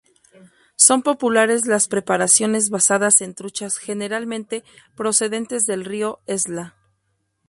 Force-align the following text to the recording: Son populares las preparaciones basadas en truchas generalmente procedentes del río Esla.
Son 0.77 1.03
populares 1.03 1.67
las 1.67 1.87
preparaciones 1.87 2.71
basadas 2.71 3.21
en 3.21 3.35
truchas 3.35 3.77
generalmente 3.77 4.63
procedentes 4.95 5.67
del 5.67 5.85
río 5.85 6.21
Esla. 6.25 6.75